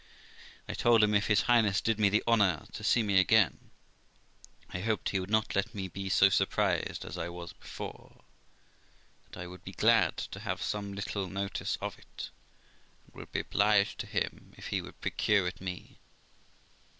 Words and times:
I 0.67 0.73
told 0.73 1.03
him, 1.03 1.13
if 1.13 1.27
his 1.27 1.41
Highness 1.43 1.79
did 1.79 1.99
me 1.99 2.09
the 2.09 2.23
honour 2.27 2.65
to 2.73 2.83
see 2.83 3.03
me 3.03 3.19
again, 3.19 3.69
I 4.73 4.79
hoped 4.79 5.09
he 5.09 5.19
would 5.19 5.29
not 5.29 5.55
let 5.55 5.75
me 5.75 5.87
be 5.89 6.09
so 6.09 6.27
surprised 6.29 7.05
as 7.05 7.19
I 7.19 7.29
was 7.29 7.53
before; 7.53 8.23
that 9.29 9.39
I 9.39 9.45
would 9.45 9.63
be 9.63 9.73
glad 9.73 10.17
to 10.17 10.39
have 10.39 10.59
some 10.59 10.93
little 10.95 11.27
notice 11.27 11.77
of 11.81 11.99
it, 11.99 12.31
and 13.05 13.13
would 13.13 13.31
be 13.31 13.41
obliged 13.41 13.99
to 13.99 14.07
him 14.07 14.55
if 14.57 14.69
he 14.69 14.81
would 14.81 14.99
procure 15.01 15.45
it 15.45 15.61
me. 15.61 15.99